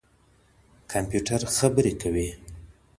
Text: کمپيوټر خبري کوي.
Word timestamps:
کمپيوټر 0.91 1.41
خبري 1.55 1.93
کوي. 2.01 2.29